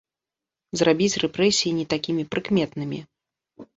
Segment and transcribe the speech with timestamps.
[0.79, 2.99] Зрабіць рэпрэсіі не такімі прыкметнымі.